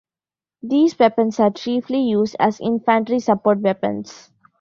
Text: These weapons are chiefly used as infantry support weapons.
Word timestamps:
These 0.63 0.97
weapons 0.97 1.39
are 1.39 1.51
chiefly 1.51 1.99
used 2.01 2.35
as 2.39 2.59
infantry 2.59 3.19
support 3.19 3.59
weapons. 3.59 4.31